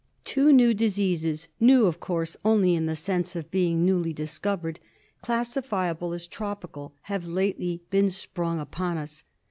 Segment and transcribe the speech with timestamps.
[0.25, 4.79] Two new diseases (new, of course, only in the sense of being newly discovered)
[5.21, 9.23] classifiable as tropical have lately been sprung upon us.